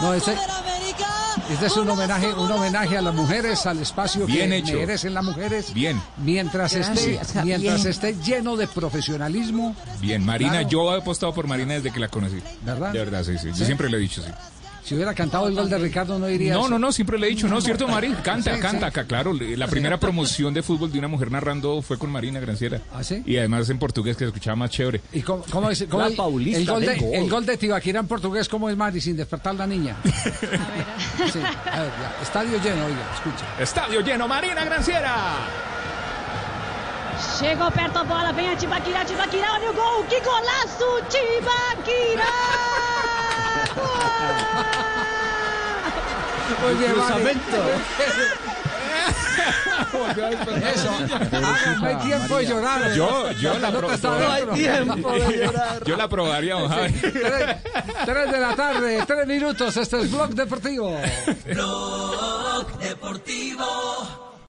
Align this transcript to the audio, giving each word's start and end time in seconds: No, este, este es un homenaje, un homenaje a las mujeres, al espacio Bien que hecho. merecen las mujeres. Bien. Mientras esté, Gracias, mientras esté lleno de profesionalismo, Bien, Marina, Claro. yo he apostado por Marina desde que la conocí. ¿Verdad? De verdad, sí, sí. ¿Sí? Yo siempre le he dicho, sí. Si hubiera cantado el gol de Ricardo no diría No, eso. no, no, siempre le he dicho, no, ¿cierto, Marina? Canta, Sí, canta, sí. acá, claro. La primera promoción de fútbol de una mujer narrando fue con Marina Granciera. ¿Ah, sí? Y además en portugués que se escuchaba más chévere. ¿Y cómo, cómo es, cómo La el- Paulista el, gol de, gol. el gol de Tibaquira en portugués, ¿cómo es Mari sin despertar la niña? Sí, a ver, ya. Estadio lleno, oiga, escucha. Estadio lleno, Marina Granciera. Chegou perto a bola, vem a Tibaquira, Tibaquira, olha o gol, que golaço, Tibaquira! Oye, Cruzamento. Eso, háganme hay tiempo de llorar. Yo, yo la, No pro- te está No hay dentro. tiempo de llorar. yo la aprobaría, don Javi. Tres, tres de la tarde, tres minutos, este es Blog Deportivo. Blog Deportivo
No, 0.00 0.14
este, 0.14 0.32
este 1.50 1.66
es 1.66 1.76
un 1.76 1.88
homenaje, 1.88 2.32
un 2.32 2.50
homenaje 2.50 2.96
a 2.98 3.02
las 3.02 3.14
mujeres, 3.14 3.66
al 3.66 3.78
espacio 3.80 4.26
Bien 4.26 4.50
que 4.50 4.58
hecho. 4.58 4.74
merecen 4.74 5.14
las 5.14 5.24
mujeres. 5.24 5.74
Bien. 5.74 6.00
Mientras 6.18 6.72
esté, 6.74 7.14
Gracias, 7.14 7.44
mientras 7.44 7.84
esté 7.84 8.14
lleno 8.22 8.56
de 8.56 8.68
profesionalismo, 8.68 9.74
Bien, 10.00 10.24
Marina, 10.24 10.50
Claro. 10.52 10.68
yo 10.68 10.94
he 10.94 10.98
apostado 11.00 11.34
por 11.34 11.46
Marina 11.48 11.74
desde 11.74 11.90
que 11.90 11.98
la 12.00 12.08
conocí. 12.08 12.40
¿Verdad? 12.62 12.92
De 12.92 12.98
verdad, 13.00 13.24
sí, 13.24 13.36
sí. 13.38 13.50
¿Sí? 13.52 13.58
Yo 13.60 13.64
siempre 13.66 13.88
le 13.90 13.96
he 13.96 14.00
dicho, 14.00 14.22
sí. 14.22 14.30
Si 14.88 14.94
hubiera 14.94 15.12
cantado 15.14 15.48
el 15.48 15.54
gol 15.54 15.68
de 15.68 15.76
Ricardo 15.78 16.18
no 16.18 16.26
diría 16.26 16.54
No, 16.54 16.60
eso. 16.60 16.70
no, 16.70 16.78
no, 16.78 16.92
siempre 16.92 17.18
le 17.18 17.26
he 17.26 17.30
dicho, 17.30 17.46
no, 17.46 17.60
¿cierto, 17.60 17.86
Marina? 17.86 18.22
Canta, 18.22 18.54
Sí, 18.54 18.60
canta, 18.60 18.78
sí. 18.78 18.84
acá, 18.86 19.04
claro. 19.04 19.32
La 19.34 19.66
primera 19.66 19.98
promoción 20.00 20.54
de 20.54 20.62
fútbol 20.62 20.90
de 20.90 20.98
una 20.98 21.08
mujer 21.08 21.30
narrando 21.30 21.82
fue 21.82 21.98
con 21.98 22.10
Marina 22.10 22.40
Granciera. 22.40 22.80
¿Ah, 22.94 23.04
sí? 23.04 23.22
Y 23.26 23.36
además 23.36 23.68
en 23.68 23.78
portugués 23.78 24.16
que 24.16 24.24
se 24.24 24.28
escuchaba 24.28 24.56
más 24.56 24.70
chévere. 24.70 25.00
¿Y 25.12 25.20
cómo, 25.22 25.44
cómo 25.50 25.68
es, 25.70 25.84
cómo 25.90 26.02
La 26.02 26.08
el- 26.08 26.16
Paulista 26.16 26.58
el, 26.60 26.66
gol 26.66 26.80
de, 26.86 26.96
gol. 26.96 27.14
el 27.14 27.30
gol 27.30 27.44
de 27.46 27.56
Tibaquira 27.58 28.00
en 28.00 28.06
portugués, 28.06 28.48
¿cómo 28.48 28.70
es 28.70 28.76
Mari 28.76 29.00
sin 29.00 29.16
despertar 29.16 29.54
la 29.54 29.66
niña? 29.66 29.96
Sí, 30.04 31.40
a 31.40 31.80
ver, 31.82 31.92
ya. 32.00 32.16
Estadio 32.22 32.58
lleno, 32.62 32.86
oiga, 32.86 33.12
escucha. 33.14 33.44
Estadio 33.62 34.00
lleno, 34.00 34.26
Marina 34.26 34.64
Granciera. 34.64 35.14
Chegou 37.38 37.70
perto 37.70 37.98
a 38.00 38.04
bola, 38.04 38.32
vem 38.32 38.48
a 38.48 38.56
Tibaquira, 38.56 39.04
Tibaquira, 39.04 39.52
olha 39.54 39.70
o 39.70 39.74
gol, 39.74 40.06
que 40.08 40.18
golaço, 40.20 40.86
Tibaquira! 41.10 42.24
Oye, 46.66 46.86
Cruzamento. 46.92 47.56
Eso, 50.74 50.90
háganme 50.90 51.88
hay 51.88 51.96
tiempo 51.96 52.36
de 52.36 52.46
llorar. 52.46 52.92
Yo, 52.94 53.30
yo 53.32 53.58
la, 53.58 53.70
No 53.70 53.78
pro- 53.78 53.88
te 53.88 53.94
está 53.94 54.08
No 54.18 54.30
hay 54.32 54.44
dentro. 54.44 54.54
tiempo 54.54 55.12
de 55.12 55.36
llorar. 55.46 55.84
yo 55.84 55.96
la 55.96 56.04
aprobaría, 56.04 56.54
don 56.54 56.68
Javi. 56.68 56.92
Tres, 56.92 57.56
tres 58.04 58.32
de 58.32 58.40
la 58.40 58.54
tarde, 58.56 59.04
tres 59.06 59.26
minutos, 59.26 59.76
este 59.76 60.00
es 60.00 60.10
Blog 60.10 60.30
Deportivo. 60.30 61.00
Blog 61.46 62.78
Deportivo 62.78 63.64